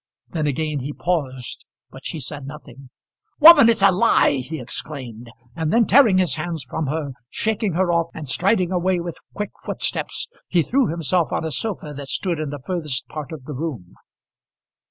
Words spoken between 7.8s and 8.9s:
off, and striding